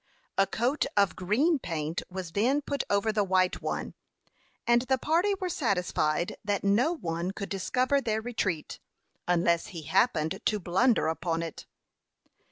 A 0.35 0.47
coat 0.47 0.87
of 0.97 1.15
green 1.15 1.59
paint 1.59 2.01
was 2.09 2.31
then 2.31 2.63
put 2.63 2.83
over 2.89 3.11
the 3.11 3.23
white 3.23 3.61
one, 3.61 3.93
and 4.65 4.81
the 4.81 4.97
party 4.97 5.35
were 5.39 5.47
satisfied 5.47 6.37
that 6.43 6.63
no 6.63 6.91
one 6.93 7.29
could 7.29 7.49
discover 7.49 8.01
their 8.01 8.19
retreat, 8.19 8.79
unless 9.27 9.67
he 9.67 9.83
happened 9.83 10.41
to 10.43 10.59
blunder 10.59 11.07
upon 11.07 11.43
it. 11.43 11.67